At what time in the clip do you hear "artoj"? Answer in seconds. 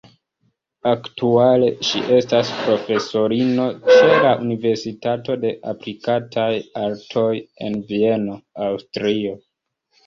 6.89-7.31